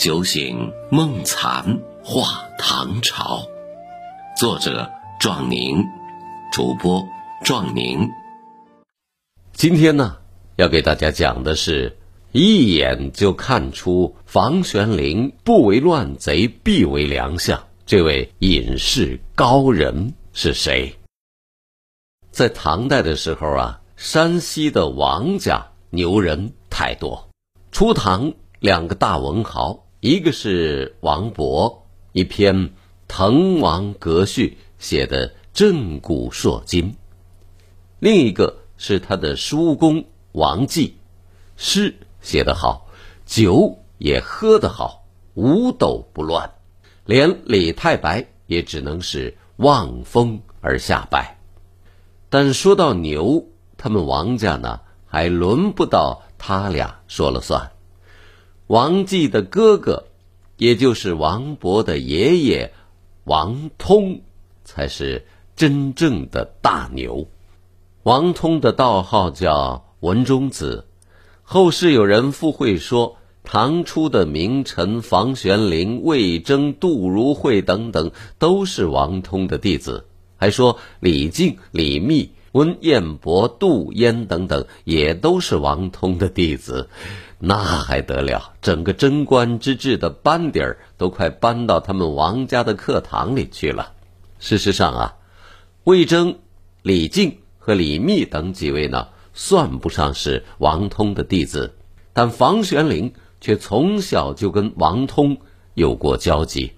[0.00, 3.42] 酒醒梦残画唐朝。
[4.34, 4.90] 作者：
[5.20, 5.84] 壮宁，
[6.50, 7.06] 主播：
[7.44, 8.08] 壮宁。
[9.52, 10.16] 今天呢，
[10.56, 11.98] 要给大家讲的是，
[12.32, 17.62] 一眼就看出房玄龄不为乱贼，必为良相。
[17.84, 20.96] 这位隐士高人是谁？
[22.30, 27.28] 在唐代的时候啊，山西的王家牛人太多。
[27.70, 31.80] 初唐两个大文豪，一个是王勃，
[32.12, 32.56] 一篇
[33.06, 36.94] 《滕王阁序》写的震古烁今；
[37.98, 40.96] 另一个是他的叔公王绩，
[41.58, 42.88] 诗写得好，
[43.26, 45.04] 酒也喝得好，
[45.34, 46.50] 五斗不乱，
[47.04, 51.38] 连李太白也只能是望风而下拜。
[52.30, 53.44] 但说到牛，
[53.76, 57.70] 他们王家呢，还轮不到他俩说了算。
[58.70, 60.04] 王继的哥哥，
[60.56, 62.72] 也就是王勃的爷爷
[63.24, 64.20] 王通，
[64.62, 67.26] 才是真正的大牛。
[68.04, 70.86] 王通的道号叫文中子，
[71.42, 80.06] 后世有人附会说，唐初的名臣房玄龄、魏征、杜如晦等等，都是王通的弟子。
[80.36, 86.88] 还说李靖、李密、温彦博、杜淹等等也都是王通的弟子，
[87.38, 88.54] 那还得了？
[88.60, 93.92] 整个贞观之治的班底儿都快搬到他们王家的课堂里去了。
[94.38, 95.16] 事实上啊，
[95.84, 96.38] 魏征、
[96.82, 101.74] 李靖和李密等几位呢，算不上是王通的弟子，
[102.12, 105.38] 但房玄龄却从小就跟王通
[105.74, 106.72] 有过交集。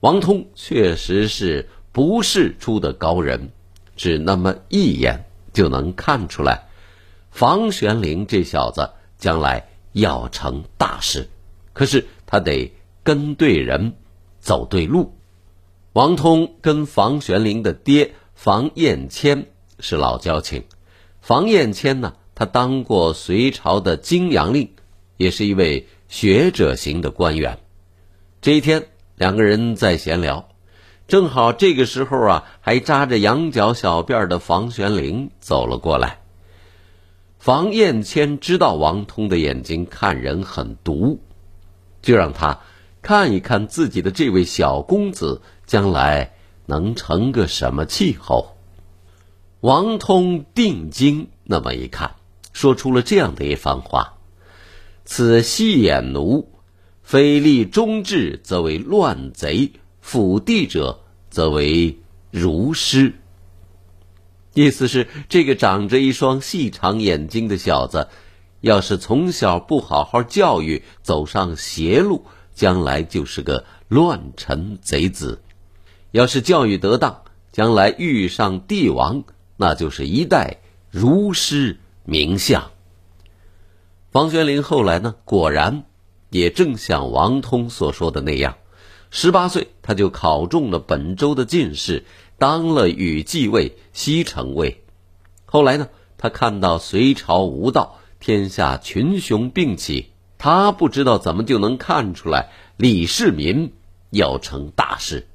[0.00, 1.68] 王通确实是。
[1.90, 3.50] 不世出的高人，
[3.98, 6.68] 只那么一眼就能看出来，
[7.30, 11.28] 房玄龄这小子将来要成大事。
[11.74, 13.94] 可是他得跟对人，
[14.40, 15.14] 走对路。
[15.92, 19.46] 王通跟房玄龄的爹房彦谦
[19.80, 20.64] 是老交情。
[21.20, 24.70] 房彦谦呢，他当过隋朝的泾阳令，
[25.16, 27.58] 也是一位学者型的官员。
[28.40, 30.47] 这一天，两个人在闲聊。
[31.08, 36.20] 正好这个时候啊，还扎着羊角小辫的房玄龄走了过来。
[37.38, 41.22] 房彦谦知道王通的眼睛看人很毒，
[42.02, 42.60] 就让他
[43.00, 46.34] 看一看自己的这位小公子将来
[46.66, 48.58] 能成个什么气候。
[49.60, 52.16] 王通定睛那么一看，
[52.52, 54.18] 说出了这样的一番话
[55.06, 56.52] ：“此细眼奴，
[57.02, 59.72] 非立忠志，则为乱贼。”
[60.08, 61.98] 辅地者，则为
[62.30, 63.12] 儒师。
[64.54, 68.08] 意思是，这个长着一双细长眼睛的小子，
[68.62, 72.24] 要是从小不好好教育，走上邪路，
[72.54, 75.40] 将来就是个乱臣贼子；
[76.12, 79.24] 要是教育得当，将来遇上帝王，
[79.58, 80.56] 那就是一代
[80.90, 82.70] 儒师名相。
[84.10, 85.84] 房玄龄后来呢，果然
[86.30, 88.56] 也正像王通所说的那样。
[89.10, 92.04] 十八岁，他就考中了本州的进士，
[92.36, 94.84] 当了羽骑尉、西城尉。
[95.46, 95.88] 后来呢，
[96.18, 103.72] 他看到隋朝无道，天下群雄并起，他不知道怎么就能看出来李世民
[104.10, 105.26] 要成大事，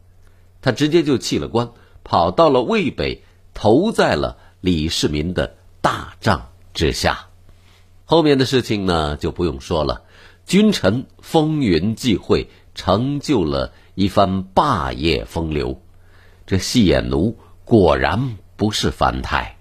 [0.62, 1.72] 他直接就弃了官，
[2.04, 3.24] 跑到了渭北，
[3.56, 7.30] 投在了李世民的大帐之下。
[8.06, 10.04] 后面的事情呢，就不用说了，
[10.46, 12.50] 君臣风云际会。
[12.76, 15.82] 成就了一番霸业风流，
[16.46, 19.58] 这细眼奴果然不是凡胎。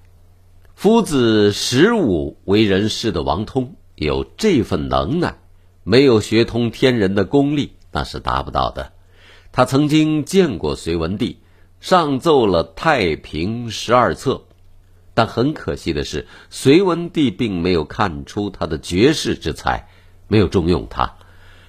[0.74, 5.38] 夫子十五为人师的王通有这份能耐，
[5.84, 8.92] 没有学通天人的功力那是达不到的。
[9.52, 11.38] 他曾经见过隋文帝，
[11.78, 14.34] 上奏了《太平十二策》，
[15.14, 19.88] 但很可惜的是，隋文帝并没有看出他的绝世之才，
[20.26, 21.16] 没有重用他，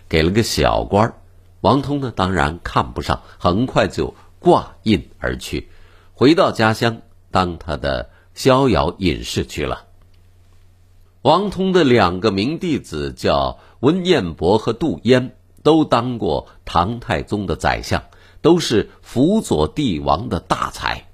[0.07, 1.15] 给了个小官儿。
[1.63, 5.69] 王通呢，当然看不上，很快就挂印而去，
[6.11, 9.85] 回到家乡当他的逍遥隐士去了。
[11.21, 18.03] 王通的两个名弟子叫温彦博和杜淹，都当过唐太宗的宰相，
[18.41, 21.07] 都是辅佐帝王的大才。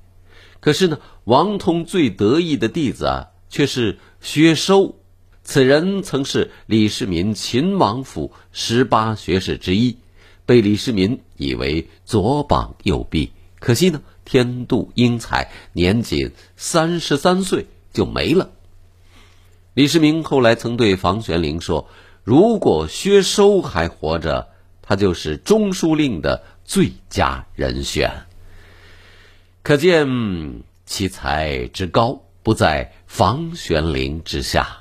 [0.60, 4.96] 可是呢，王通最得意的弟子啊，却是薛收，
[5.44, 10.00] 此人曾是李世民秦王府十八学士之一。
[10.50, 18.50] 被李世民以为左膀右臂，可惜呢，天妒英才，年仅三十三岁就没了。
[19.76, 21.88] 李世民后来曾对房玄龄说
[22.26, 24.50] ：“如果薛收还活着，
[24.82, 28.12] 他就是中书令的最佳人选。
[29.62, 34.80] 可见其才之高，不在房玄龄之下。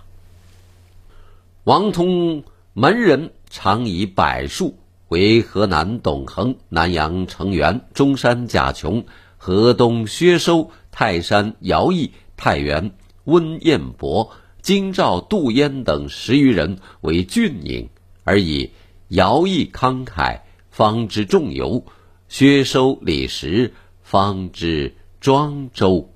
[1.65, 2.43] 王通
[2.73, 4.79] 门人常以柏树
[5.09, 9.05] 为河南董恒、南阳程元、中山贾琼、
[9.37, 12.93] 河东薛收、泰山姚毅、太原
[13.25, 17.89] 温彦博、京兆杜淹等十余人为郡尹，
[18.25, 18.71] 而以
[19.09, 20.41] 姚毅慷慨，
[20.71, 21.85] 方知仲由；
[22.29, 23.73] 薛收李实，
[24.03, 26.11] 方知庄周。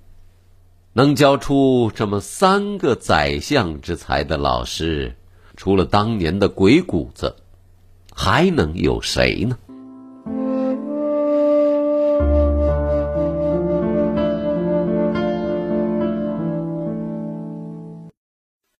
[0.93, 5.17] 能教出这么三个宰相之才的老师。
[5.57, 7.37] 除了当年的鬼谷子，
[8.15, 9.57] 还能有谁呢？